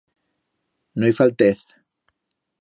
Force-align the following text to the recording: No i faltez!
No 1.03 1.11
i 1.13 1.17
faltez! 1.19 1.63